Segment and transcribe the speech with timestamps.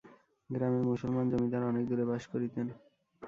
[0.49, 2.67] গ্রামের মুসলমান জমিদার অনেক দূরে বাস করিতেন।